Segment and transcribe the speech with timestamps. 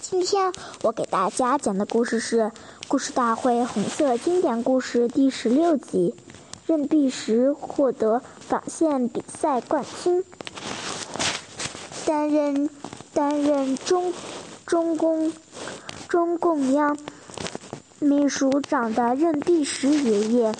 [0.00, 0.52] 今天
[0.82, 2.40] 我给大家讲的故事是
[2.86, 6.14] 《故事大会红色经典故事》第十六集，
[6.66, 10.24] 任弼时获得纺线比赛冠军。
[12.04, 12.70] 担任
[13.12, 14.12] 担任中
[14.64, 15.32] 中共
[16.08, 16.96] 中共央
[17.98, 20.54] 秘书长的任弼时爷爷，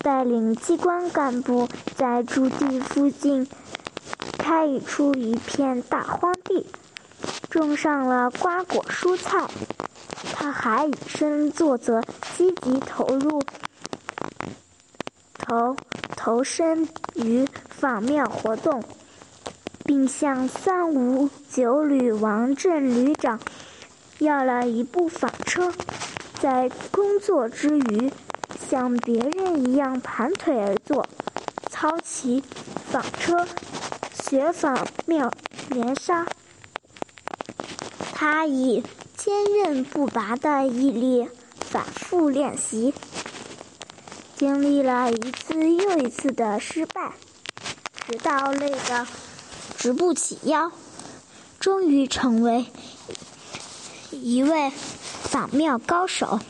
[0.00, 3.48] 带领机关干部在驻地附近
[4.36, 6.66] 开出一片大荒地。
[7.50, 9.46] 种上了瓜果蔬菜，
[10.32, 12.00] 他还以身作则，
[12.36, 13.42] 积极投入
[15.38, 15.76] 投
[16.16, 18.82] 投身于访庙活动，
[19.84, 23.40] 并向三五九旅王镇旅长
[24.18, 25.72] 要了一部纺车，
[26.40, 28.12] 在工作之余，
[28.68, 31.08] 像别人一样盘腿而坐，
[31.70, 32.42] 操起
[32.90, 33.46] 纺车，
[34.22, 35.32] 学纺庙
[35.70, 36.26] 棉纱。
[38.20, 38.82] 他以
[39.16, 41.28] 坚韧不拔的毅力
[41.60, 42.92] 反复练习，
[44.34, 47.12] 经历了一次又一次的失败，
[48.08, 49.06] 直到累得
[49.76, 50.72] 直不起腰，
[51.60, 52.66] 终于成为
[54.10, 54.72] 一位
[55.22, 56.40] 仿庙高手。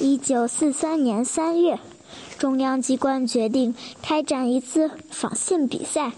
[0.00, 1.78] 一九四三年三月，
[2.36, 6.10] 中央机关决定开展一次纺线比赛，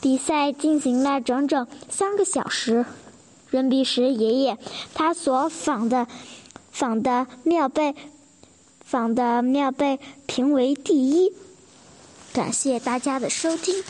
[0.00, 2.86] 比赛进行了整整三个小时。
[3.50, 4.56] 任弼时爷爷，
[4.94, 6.06] 他所仿的
[6.70, 7.94] 仿的庙被
[8.84, 11.32] 仿的庙被评为第一。
[12.32, 13.82] 感谢大家的收听，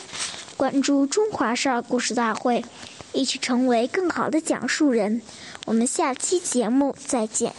[0.57, 2.65] 关注中华少儿故事大会，
[3.13, 5.21] 一起成为更好的讲述人。
[5.67, 7.53] 我们下期节目再见。